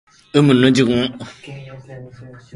[0.33, 1.13] う ｍ ぬ ｊｎ